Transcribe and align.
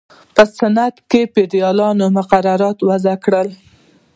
په 0.35 0.43
صنعت 0.57 0.95
کې 1.09 1.21
یې 1.25 1.31
فېدرالي 1.33 2.07
مقررات 2.17 2.77
وضع 2.89 3.15
کړل. 3.23 3.47